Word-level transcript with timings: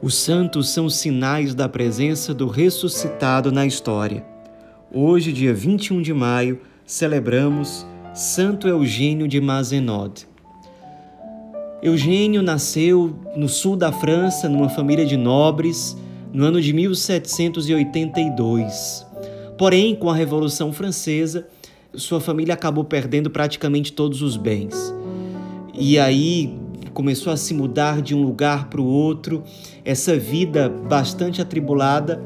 Os 0.00 0.14
santos 0.14 0.68
são 0.68 0.88
sinais 0.88 1.56
da 1.56 1.68
presença 1.68 2.32
do 2.32 2.46
ressuscitado 2.46 3.50
na 3.50 3.66
história. 3.66 4.24
Hoje, 4.92 5.32
dia 5.32 5.52
21 5.52 6.00
de 6.00 6.14
maio, 6.14 6.60
celebramos 6.86 7.84
Santo 8.14 8.68
Eugênio 8.68 9.26
de 9.26 9.40
Mazenod. 9.40 10.24
Eugênio 11.82 12.42
nasceu 12.42 13.18
no 13.34 13.48
sul 13.48 13.74
da 13.74 13.90
França, 13.90 14.48
numa 14.48 14.68
família 14.68 15.04
de 15.04 15.16
nobres, 15.16 15.96
no 16.32 16.44
ano 16.44 16.60
de 16.60 16.72
1782. 16.72 19.04
Porém, 19.58 19.96
com 19.96 20.08
a 20.08 20.14
Revolução 20.14 20.72
Francesa, 20.72 21.48
sua 21.92 22.20
família 22.20 22.54
acabou 22.54 22.84
perdendo 22.84 23.30
praticamente 23.30 23.92
todos 23.92 24.22
os 24.22 24.36
bens. 24.36 24.94
E 25.74 25.98
aí 25.98 26.56
começou 26.98 27.32
a 27.32 27.36
se 27.36 27.54
mudar 27.54 28.02
de 28.02 28.12
um 28.12 28.24
lugar 28.24 28.68
para 28.68 28.80
o 28.80 28.84
outro. 28.84 29.44
Essa 29.84 30.18
vida 30.18 30.68
bastante 30.68 31.40
atribulada 31.40 32.20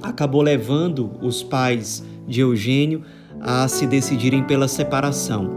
acabou 0.00 0.40
levando 0.40 1.10
os 1.20 1.42
pais 1.42 2.02
de 2.26 2.40
Eugênio 2.40 3.02
a 3.38 3.68
se 3.68 3.86
decidirem 3.86 4.42
pela 4.42 4.66
separação. 4.66 5.50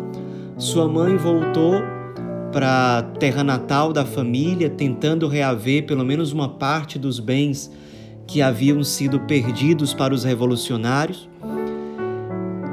Sua 0.58 0.86
mãe 0.86 1.16
voltou 1.16 1.76
para 2.52 2.98
a 2.98 3.04
terra 3.04 3.42
natal 3.42 3.94
da 3.94 4.04
família, 4.04 4.70
tentando 4.70 5.30
reaver 5.30 5.86
pelo 5.86 6.04
menos 6.04 6.34
uma 6.34 6.50
parte 6.50 7.00
dos 7.00 7.22
bens 7.22 7.72
que 8.28 8.42
haviam 8.42 8.84
sido 8.84 9.22
perdidos 9.22 9.94
para 9.94 10.14
os 10.14 10.26
revolucionários. 10.26 11.30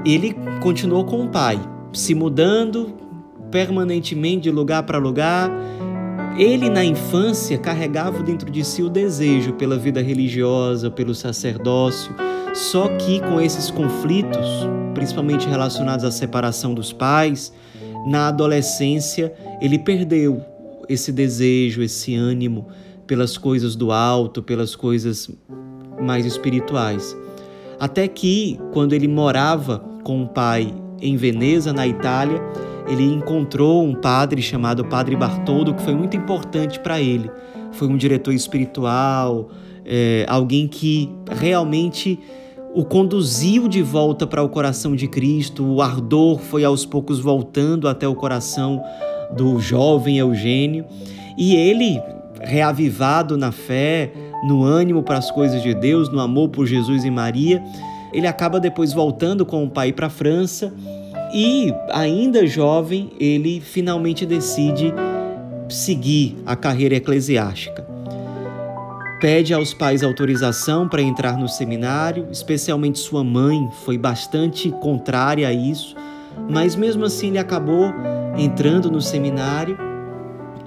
Ele 0.04 0.34
continuou 0.60 1.04
com 1.04 1.24
o 1.24 1.28
pai, 1.28 1.56
se 1.92 2.16
mudando 2.16 3.07
permanentemente 3.50 4.42
de 4.44 4.50
lugar 4.50 4.82
para 4.82 4.98
lugar. 4.98 5.50
Ele, 6.36 6.70
na 6.70 6.84
infância, 6.84 7.58
carregava 7.58 8.22
dentro 8.22 8.50
de 8.50 8.64
si 8.64 8.82
o 8.82 8.88
desejo 8.88 9.54
pela 9.54 9.76
vida 9.76 10.00
religiosa, 10.00 10.90
pelo 10.90 11.14
sacerdócio, 11.14 12.14
só 12.54 12.88
que 12.96 13.20
com 13.20 13.40
esses 13.40 13.70
conflitos, 13.70 14.46
principalmente 14.94 15.48
relacionados 15.48 16.04
à 16.04 16.10
separação 16.10 16.74
dos 16.74 16.92
pais, 16.92 17.52
na 18.06 18.28
adolescência 18.28 19.32
ele 19.60 19.78
perdeu 19.78 20.40
esse 20.88 21.12
desejo, 21.12 21.82
esse 21.82 22.14
ânimo 22.14 22.66
pelas 23.06 23.36
coisas 23.36 23.74
do 23.74 23.90
alto, 23.90 24.42
pelas 24.42 24.76
coisas 24.76 25.30
mais 26.00 26.24
espirituais. 26.24 27.16
Até 27.80 28.08
que, 28.08 28.58
quando 28.72 28.92
ele 28.92 29.08
morava 29.08 29.84
com 30.02 30.22
o 30.22 30.28
pai 30.28 30.74
em 31.00 31.16
Veneza, 31.16 31.72
na 31.72 31.86
Itália, 31.86 32.40
ele 32.88 33.04
encontrou 33.04 33.84
um 33.84 33.94
padre 33.94 34.40
chamado 34.40 34.84
Padre 34.84 35.14
Bartoldo, 35.14 35.74
que 35.74 35.82
foi 35.82 35.94
muito 35.94 36.16
importante 36.16 36.80
para 36.80 37.00
ele. 37.00 37.30
Foi 37.72 37.86
um 37.86 37.96
diretor 37.96 38.32
espiritual, 38.32 39.50
é, 39.84 40.24
alguém 40.28 40.66
que 40.66 41.10
realmente 41.30 42.18
o 42.74 42.84
conduziu 42.84 43.68
de 43.68 43.82
volta 43.82 44.26
para 44.26 44.42
o 44.42 44.48
coração 44.48 44.96
de 44.96 45.06
Cristo. 45.06 45.64
O 45.64 45.82
ardor 45.82 46.38
foi 46.38 46.64
aos 46.64 46.86
poucos 46.86 47.20
voltando 47.20 47.88
até 47.88 48.08
o 48.08 48.14
coração 48.14 48.82
do 49.36 49.60
jovem 49.60 50.18
Eugênio. 50.18 50.86
E 51.36 51.54
ele, 51.54 52.00
reavivado 52.40 53.36
na 53.36 53.52
fé, 53.52 54.12
no 54.46 54.64
ânimo 54.64 55.02
para 55.02 55.18
as 55.18 55.30
coisas 55.30 55.62
de 55.62 55.74
Deus, 55.74 56.08
no 56.08 56.20
amor 56.20 56.48
por 56.48 56.66
Jesus 56.66 57.04
e 57.04 57.10
Maria, 57.10 57.62
ele 58.12 58.26
acaba 58.26 58.58
depois 58.58 58.94
voltando 58.94 59.44
com 59.44 59.64
o 59.64 59.70
pai 59.70 59.92
para 59.92 60.06
a 60.06 60.10
França 60.10 60.72
e, 61.32 61.72
ainda 61.90 62.46
jovem, 62.46 63.10
ele 63.18 63.60
finalmente 63.60 64.24
decide 64.24 64.92
seguir 65.68 66.36
a 66.46 66.56
carreira 66.56 66.96
eclesiástica. 66.96 67.86
Pede 69.20 69.52
aos 69.52 69.74
pais 69.74 70.02
autorização 70.02 70.88
para 70.88 71.02
entrar 71.02 71.36
no 71.36 71.48
seminário, 71.48 72.28
especialmente 72.30 73.00
sua 73.00 73.24
mãe 73.24 73.68
foi 73.84 73.98
bastante 73.98 74.70
contrária 74.70 75.48
a 75.48 75.52
isso, 75.52 75.96
mas 76.48 76.76
mesmo 76.76 77.04
assim 77.04 77.28
ele 77.28 77.38
acabou 77.38 77.92
entrando 78.38 78.90
no 78.90 79.00
seminário 79.00 79.76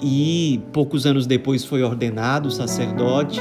e 0.01 0.61
poucos 0.73 1.05
anos 1.05 1.25
depois 1.25 1.63
foi 1.63 1.81
ordenado 1.81 2.51
sacerdote 2.51 3.39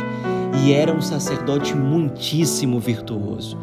e 0.65 0.73
era 0.73 0.93
um 0.93 1.01
sacerdote 1.01 1.75
muitíssimo 1.75 2.79
virtuoso 2.79 3.59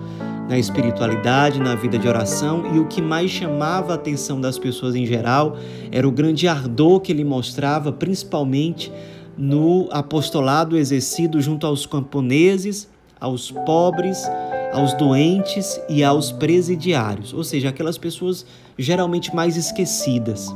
na 0.48 0.58
espiritualidade, 0.58 1.60
na 1.60 1.76
vida 1.76 2.00
de 2.00 2.08
oração, 2.08 2.74
e 2.74 2.80
o 2.80 2.88
que 2.88 3.02
mais 3.02 3.30
chamava 3.30 3.92
a 3.92 3.96
atenção 3.96 4.40
das 4.40 4.58
pessoas 4.58 4.96
em 4.96 5.06
geral 5.06 5.58
era 5.92 6.08
o 6.08 6.12
grande 6.12 6.48
ardor 6.48 7.02
que 7.02 7.12
ele 7.12 7.26
mostrava, 7.26 7.92
principalmente 7.92 8.92
no 9.38 9.88
apostolado 9.92 10.78
exercido 10.78 11.42
junto 11.42 11.68
aos 11.68 11.86
camponeses, 11.86 12.90
aos 13.20 13.52
pobres, 13.52 14.24
aos 14.74 14.94
doentes 14.94 15.80
e 15.90 16.04
aos 16.04 16.32
presidiários, 16.32 17.34
ou 17.34 17.44
seja, 17.44 17.70
aquelas 17.70 17.98
pessoas 17.98 18.46
geralmente 18.78 19.36
mais 19.36 19.58
esquecidas. 19.58 20.56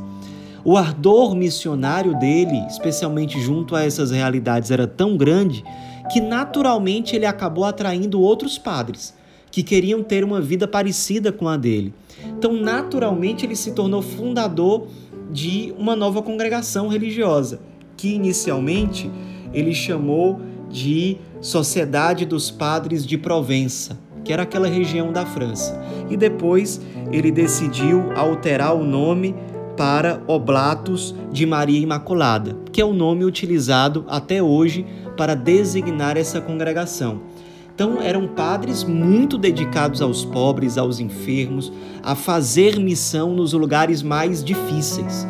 O 0.64 0.76
ardor 0.76 1.34
missionário 1.34 2.18
dele, 2.18 2.64
especialmente 2.68 3.40
junto 3.40 3.74
a 3.74 3.84
essas 3.84 4.10
realidades, 4.10 4.70
era 4.70 4.86
tão 4.86 5.16
grande 5.16 5.64
que 6.12 6.20
naturalmente 6.20 7.16
ele 7.16 7.26
acabou 7.26 7.64
atraindo 7.64 8.20
outros 8.20 8.58
padres 8.58 9.14
que 9.52 9.62
queriam 9.62 10.02
ter 10.02 10.24
uma 10.24 10.40
vida 10.40 10.66
parecida 10.66 11.30
com 11.30 11.46
a 11.46 11.56
dele. 11.56 11.94
Então, 12.26 12.54
naturalmente, 12.54 13.44
ele 13.46 13.54
se 13.54 13.72
tornou 13.72 14.00
fundador 14.00 14.88
de 15.30 15.72
uma 15.78 15.94
nova 15.94 16.22
congregação 16.22 16.88
religiosa, 16.88 17.60
que 17.96 18.14
inicialmente 18.14 19.10
ele 19.52 19.74
chamou 19.74 20.40
de 20.70 21.18
Sociedade 21.40 22.24
dos 22.24 22.50
Padres 22.50 23.06
de 23.06 23.18
Provença, 23.18 23.98
que 24.24 24.32
era 24.32 24.44
aquela 24.44 24.68
região 24.68 25.12
da 25.12 25.26
França. 25.26 25.78
E 26.08 26.16
depois 26.16 26.80
ele 27.12 27.30
decidiu 27.30 28.10
alterar 28.16 28.74
o 28.74 28.82
nome 28.82 29.34
para 29.76 30.22
Oblatos 30.26 31.14
de 31.30 31.44
Maria 31.44 31.80
Imaculada, 31.80 32.56
que 32.70 32.80
é 32.80 32.84
o 32.84 32.92
nome 32.92 33.24
utilizado 33.24 34.04
até 34.08 34.42
hoje 34.42 34.86
para 35.16 35.34
designar 35.34 36.16
essa 36.16 36.40
congregação. 36.40 37.31
Então, 37.74 38.02
eram 38.02 38.28
padres 38.28 38.84
muito 38.84 39.38
dedicados 39.38 40.02
aos 40.02 40.24
pobres, 40.24 40.76
aos 40.76 41.00
enfermos, 41.00 41.72
a 42.02 42.14
fazer 42.14 42.78
missão 42.78 43.32
nos 43.32 43.54
lugares 43.54 44.02
mais 44.02 44.44
difíceis, 44.44 45.26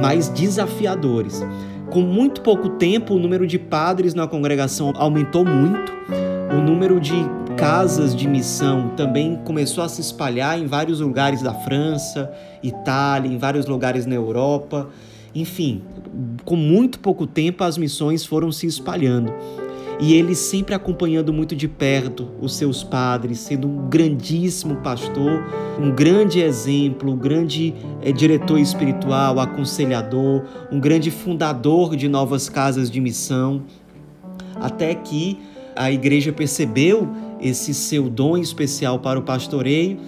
mais 0.00 0.28
desafiadores. 0.28 1.42
Com 1.90 2.02
muito 2.02 2.42
pouco 2.42 2.68
tempo, 2.68 3.14
o 3.14 3.18
número 3.18 3.46
de 3.46 3.58
padres 3.58 4.12
na 4.12 4.26
congregação 4.26 4.92
aumentou 4.96 5.46
muito, 5.46 5.90
o 6.54 6.60
número 6.60 7.00
de 7.00 7.14
casas 7.56 8.14
de 8.14 8.28
missão 8.28 8.90
também 8.90 9.36
começou 9.44 9.82
a 9.82 9.88
se 9.88 10.02
espalhar 10.02 10.58
em 10.58 10.66
vários 10.66 11.00
lugares 11.00 11.40
da 11.40 11.54
França, 11.54 12.30
Itália, 12.62 13.32
em 13.32 13.38
vários 13.38 13.64
lugares 13.66 14.04
na 14.04 14.14
Europa. 14.14 14.88
Enfim, 15.34 15.82
com 16.44 16.54
muito 16.54 17.00
pouco 17.00 17.26
tempo 17.26 17.64
as 17.64 17.78
missões 17.78 18.24
foram 18.24 18.52
se 18.52 18.66
espalhando 18.66 19.32
e 20.00 20.14
ele 20.14 20.34
sempre 20.34 20.74
acompanhando 20.74 21.32
muito 21.32 21.56
de 21.56 21.66
perto 21.66 22.28
os 22.40 22.56
seus 22.56 22.84
padres, 22.84 23.40
sendo 23.40 23.68
um 23.68 23.88
grandíssimo 23.88 24.76
pastor, 24.76 25.42
um 25.80 25.90
grande 25.90 26.40
exemplo, 26.40 27.12
um 27.12 27.16
grande 27.16 27.74
é, 28.00 28.12
diretor 28.12 28.58
espiritual, 28.58 29.40
aconselhador, 29.40 30.44
um 30.70 30.78
grande 30.78 31.10
fundador 31.10 31.96
de 31.96 32.08
novas 32.08 32.48
casas 32.48 32.90
de 32.90 33.00
missão, 33.00 33.64
até 34.54 34.94
que 34.94 35.38
a 35.74 35.90
igreja 35.90 36.32
percebeu 36.32 37.08
esse 37.40 37.74
seu 37.74 38.08
dom 38.08 38.36
especial 38.36 38.98
para 39.00 39.18
o 39.18 39.22
pastoreio 39.22 39.98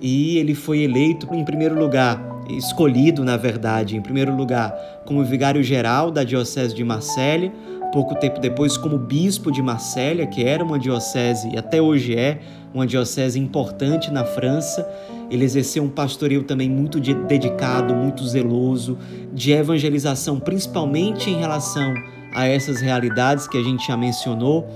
e 0.00 0.38
ele 0.38 0.54
foi 0.54 0.82
eleito 0.82 1.32
em 1.34 1.44
primeiro 1.44 1.78
lugar 1.78 2.36
escolhido, 2.48 3.24
na 3.24 3.36
verdade, 3.36 3.96
em 3.96 4.00
primeiro 4.00 4.34
lugar, 4.34 4.72
como 5.04 5.24
vigário-geral 5.24 6.10
da 6.10 6.22
Diocese 6.22 6.74
de 6.74 6.84
Marsella, 6.84 7.52
pouco 7.92 8.14
tempo 8.14 8.40
depois 8.40 8.76
como 8.76 8.98
bispo 8.98 9.50
de 9.50 9.62
Marsella, 9.62 10.26
que 10.26 10.44
era 10.44 10.64
uma 10.64 10.78
diocese 10.78 11.48
e 11.52 11.58
até 11.58 11.80
hoje 11.80 12.14
é 12.14 12.40
uma 12.74 12.86
diocese 12.86 13.38
importante 13.38 14.10
na 14.10 14.24
França. 14.24 14.86
Ele 15.30 15.44
exerceu 15.44 15.82
um 15.82 15.88
pastoreio 15.88 16.42
também 16.42 16.70
muito 16.70 17.00
dedicado, 17.00 17.94
muito 17.94 18.26
zeloso, 18.26 18.98
de 19.32 19.52
evangelização, 19.52 20.38
principalmente 20.38 21.30
em 21.30 21.38
relação 21.38 21.94
a 22.34 22.46
essas 22.46 22.80
realidades 22.80 23.48
que 23.48 23.56
a 23.56 23.62
gente 23.62 23.86
já 23.86 23.96
mencionou. 23.96 24.68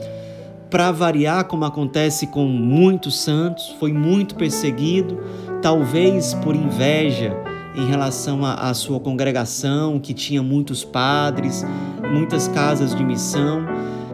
Para 0.71 0.91
variar, 0.91 1.45
como 1.45 1.65
acontece 1.65 2.27
com 2.29 2.45
muitos 2.45 3.21
santos, 3.21 3.75
foi 3.79 3.93
muito 3.93 4.35
perseguido, 4.35 5.19
talvez 5.61 6.33
por 6.35 6.55
inveja 6.55 7.50
em 7.75 7.87
relação 7.87 8.44
à 8.44 8.72
sua 8.75 8.99
congregação, 8.99 9.99
que 9.99 10.12
tinha 10.12 10.43
muitos 10.43 10.84
padres, 10.84 11.64
muitas 12.12 12.49
casas 12.49 12.94
de 12.94 13.05
missão. 13.05 13.64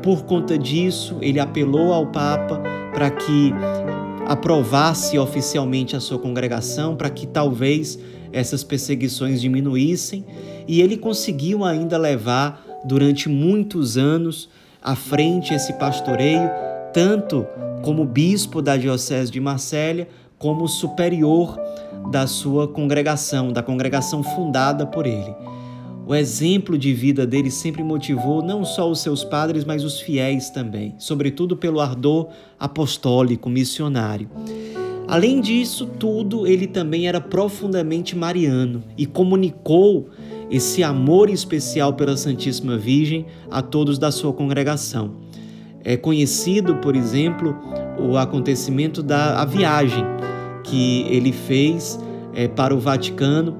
Por 0.02 0.24
conta 0.24 0.58
disso, 0.58 1.16
ele 1.20 1.40
apelou 1.40 1.92
ao 1.92 2.06
Papa 2.06 2.62
para 2.92 3.10
que 3.10 3.52
aprovasse 4.26 5.18
oficialmente 5.18 5.96
a 5.96 6.00
sua 6.00 6.18
congregação, 6.18 6.96
para 6.96 7.08
que 7.10 7.26
talvez 7.26 7.98
essas 8.32 8.62
perseguições 8.62 9.40
diminuíssem, 9.40 10.24
e 10.66 10.80
ele 10.80 10.96
conseguiu 10.96 11.64
ainda 11.64 11.96
levar 11.96 12.64
durante 12.84 13.28
muitos 13.28 13.96
anos 13.96 14.48
à 14.82 14.94
frente 14.94 15.54
esse 15.54 15.72
pastoreio, 15.74 16.48
tanto 16.92 17.46
como 17.82 18.04
bispo 18.04 18.60
da 18.60 18.76
Diocese 18.76 19.30
de 19.30 19.40
Marsella, 19.40 20.06
como 20.38 20.68
superior 20.68 21.58
da 22.10 22.26
sua 22.26 22.68
congregação, 22.68 23.52
da 23.52 23.62
congregação 23.62 24.22
fundada 24.22 24.86
por 24.86 25.06
ele. 25.06 25.34
O 26.06 26.14
exemplo 26.14 26.78
de 26.78 26.92
vida 26.92 27.26
dele 27.26 27.50
sempre 27.50 27.82
motivou 27.82 28.40
não 28.40 28.64
só 28.64 28.88
os 28.88 29.00
seus 29.00 29.24
padres, 29.24 29.64
mas 29.64 29.82
os 29.82 30.00
fiéis 30.00 30.50
também, 30.50 30.94
sobretudo 30.98 31.56
pelo 31.56 31.80
ardor 31.80 32.28
apostólico, 32.60 33.50
missionário. 33.50 34.30
Além 35.08 35.40
disso 35.40 35.84
tudo, 35.84 36.46
ele 36.46 36.68
também 36.68 37.08
era 37.08 37.20
profundamente 37.20 38.16
mariano 38.16 38.84
e 38.96 39.04
comunicou 39.04 40.08
esse 40.48 40.82
amor 40.82 41.28
especial 41.28 41.94
pela 41.94 42.16
Santíssima 42.16 42.78
Virgem 42.78 43.26
a 43.50 43.60
todos 43.60 43.98
da 43.98 44.12
sua 44.12 44.32
congregação. 44.32 45.12
É 45.82 45.96
conhecido, 45.96 46.76
por 46.76 46.94
exemplo, 46.94 47.56
o 47.98 48.16
acontecimento 48.16 49.02
da 49.02 49.44
viagem 49.44 50.04
que 50.66 51.06
ele 51.08 51.32
fez 51.32 51.98
é, 52.34 52.46
para 52.46 52.74
o 52.74 52.78
Vaticano 52.78 53.56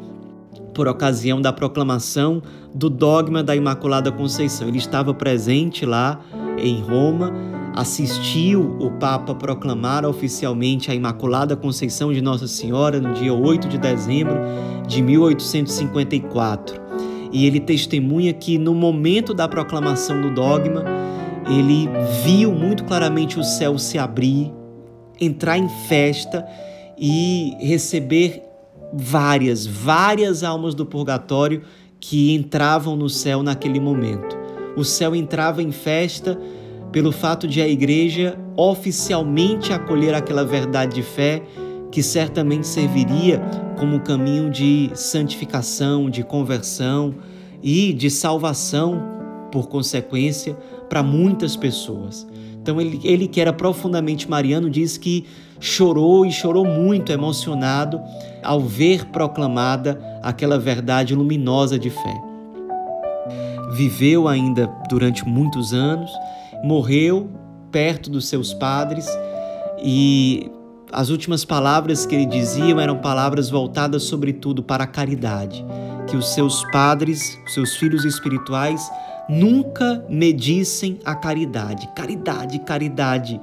por 0.74 0.86
ocasião 0.86 1.40
da 1.40 1.52
proclamação 1.52 2.42
do 2.74 2.90
dogma 2.90 3.42
da 3.42 3.56
Imaculada 3.56 4.12
Conceição. 4.12 4.68
Ele 4.68 4.76
estava 4.76 5.14
presente 5.14 5.86
lá 5.86 6.20
em 6.58 6.82
Roma, 6.82 7.32
assistiu 7.74 8.76
o 8.78 8.90
Papa 8.90 9.34
proclamar 9.34 10.04
oficialmente 10.04 10.90
a 10.90 10.94
Imaculada 10.94 11.56
Conceição 11.56 12.12
de 12.12 12.20
Nossa 12.20 12.46
Senhora 12.46 13.00
no 13.00 13.14
dia 13.14 13.32
8 13.32 13.68
de 13.68 13.78
dezembro 13.78 14.36
de 14.86 15.00
1854. 15.00 16.78
E 17.32 17.46
ele 17.46 17.60
testemunha 17.60 18.34
que 18.34 18.58
no 18.58 18.74
momento 18.74 19.32
da 19.32 19.48
proclamação 19.48 20.20
do 20.20 20.34
dogma, 20.34 20.84
ele 21.48 21.88
viu 22.22 22.52
muito 22.52 22.84
claramente 22.84 23.38
o 23.38 23.44
céu 23.44 23.78
se 23.78 23.98
abrir, 23.98 24.52
entrar 25.18 25.56
em 25.56 25.68
festa 25.88 26.44
e 26.98 27.56
receber 27.60 28.42
várias, 28.92 29.66
várias 29.66 30.42
almas 30.42 30.74
do 30.74 30.86
purgatório 30.86 31.62
que 32.00 32.34
entravam 32.34 32.96
no 32.96 33.08
céu 33.08 33.42
naquele 33.42 33.80
momento. 33.80 34.36
O 34.76 34.84
céu 34.84 35.14
entrava 35.14 35.62
em 35.62 35.72
festa 35.72 36.38
pelo 36.92 37.12
fato 37.12 37.48
de 37.48 37.60
a 37.60 37.68
igreja 37.68 38.38
oficialmente 38.56 39.72
acolher 39.72 40.14
aquela 40.14 40.44
verdade 40.44 40.94
de 40.94 41.02
fé 41.02 41.42
que 41.90 42.02
certamente 42.02 42.66
serviria 42.66 43.40
como 43.78 44.00
caminho 44.00 44.50
de 44.50 44.90
santificação, 44.94 46.10
de 46.10 46.22
conversão 46.22 47.14
e 47.62 47.92
de 47.92 48.10
salvação, 48.10 49.02
por 49.50 49.68
consequência, 49.68 50.54
para 50.88 51.02
muitas 51.02 51.56
pessoas. 51.56 52.26
Então, 52.66 52.80
ele, 52.80 53.00
ele 53.04 53.28
que 53.28 53.40
era 53.40 53.52
profundamente 53.52 54.28
mariano, 54.28 54.68
diz 54.68 54.98
que 54.98 55.24
chorou 55.60 56.26
e 56.26 56.32
chorou 56.32 56.64
muito, 56.64 57.12
emocionado, 57.12 58.02
ao 58.42 58.58
ver 58.60 59.04
proclamada 59.06 60.00
aquela 60.20 60.58
verdade 60.58 61.14
luminosa 61.14 61.78
de 61.78 61.90
fé. 61.90 62.20
Viveu 63.70 64.26
ainda 64.26 64.68
durante 64.88 65.24
muitos 65.24 65.72
anos, 65.72 66.10
morreu 66.64 67.30
perto 67.70 68.10
dos 68.10 68.26
seus 68.26 68.52
padres 68.52 69.06
e 69.80 70.50
as 70.92 71.08
últimas 71.08 71.44
palavras 71.44 72.04
que 72.04 72.16
ele 72.16 72.26
dizia 72.26 72.74
eram 72.80 72.98
palavras 72.98 73.48
voltadas 73.48 74.02
sobretudo 74.02 74.60
para 74.60 74.82
a 74.82 74.88
caridade, 74.88 75.64
que 76.06 76.16
os 76.16 76.34
seus 76.34 76.64
padres, 76.70 77.38
os 77.46 77.54
seus 77.54 77.76
filhos 77.76 78.04
espirituais 78.04 78.90
nunca 79.28 80.04
medissem 80.08 80.98
a 81.04 81.14
caridade. 81.14 81.88
Caridade, 81.94 82.58
caridade 82.60 83.40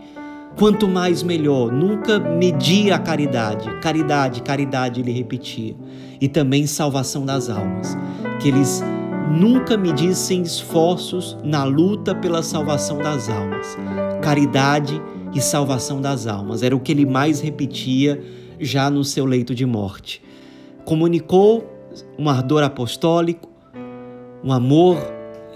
Quanto 0.56 0.88
mais 0.88 1.24
melhor, 1.24 1.71
nunca 1.71 2.19
media 2.19 2.95
a 2.95 3.00
caridade. 3.00 3.68
Caridade, 3.81 4.42
caridade, 4.44 5.01
ele 5.01 5.12
repetia. 5.12 5.75
E 6.21 6.27
também 6.27 6.68
salvação 6.68 7.25
das 7.25 7.50
almas. 7.50 7.98
Que 8.39 8.50
eles 8.50 8.83
nunca 9.31 9.75
medissem 9.75 10.44
esforços 10.44 11.36
na 11.44 11.63
luta 11.63 12.13
pela 12.13 12.44
salvação 12.44 13.00
das 13.00 13.30
almas. 13.30 13.75
Caridade 14.21 15.01
e 15.33 15.42
salvação 15.42 16.00
das 16.00 16.27
almas 16.27 16.62
era 16.62 16.75
o 16.75 16.80
que 16.80 16.92
ele 16.92 17.06
mais 17.06 17.42
repetia 17.42 18.21
já 18.60 18.92
no 18.92 19.04
seu 19.04 19.25
leito 19.25 19.56
de 19.56 19.65
morte. 19.65 20.21
Comunicou 20.86 21.68
um 22.18 22.30
ardor 22.30 22.63
apostólico, 22.63 23.50
um 24.44 24.51
amor 24.51 24.98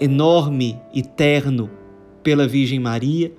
enorme 0.00 0.80
e 0.92 1.02
terno 1.02 1.70
pela 2.22 2.46
Virgem 2.46 2.78
Maria 2.78 3.32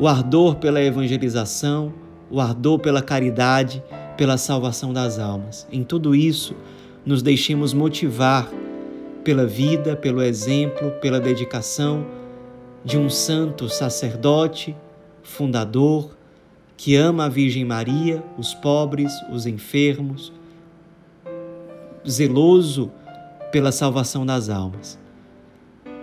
o 0.00 0.08
ardor 0.08 0.56
pela 0.56 0.82
evangelização, 0.82 1.92
o 2.30 2.40
ardor 2.40 2.78
pela 2.78 3.02
caridade, 3.02 3.82
pela 4.16 4.38
salvação 4.38 4.94
das 4.94 5.18
almas. 5.18 5.66
Em 5.70 5.84
tudo 5.84 6.14
isso, 6.14 6.54
nos 7.04 7.22
deixemos 7.22 7.74
motivar 7.74 8.50
pela 9.22 9.46
vida, 9.46 9.94
pelo 9.94 10.22
exemplo, 10.22 10.90
pela 11.02 11.20
dedicação 11.20 12.06
de 12.82 12.96
um 12.96 13.10
santo 13.10 13.68
sacerdote, 13.68 14.74
fundador, 15.22 16.16
que 16.78 16.96
ama 16.96 17.26
a 17.26 17.28
Virgem 17.28 17.66
Maria, 17.66 18.24
os 18.38 18.54
pobres, 18.54 19.12
os 19.30 19.44
enfermos, 19.44 20.32
zeloso 22.08 22.90
pela 23.50 23.72
salvação 23.72 24.24
das 24.24 24.48
almas. 24.48 24.98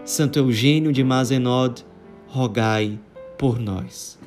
Santo 0.03 0.39
Eugênio 0.39 0.91
de 0.91 1.03
Mazenod, 1.03 1.85
rogai 2.27 2.99
por 3.38 3.59
nós. 3.59 4.17